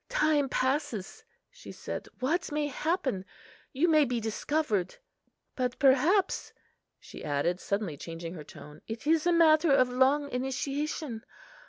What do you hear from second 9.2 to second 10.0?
a matter of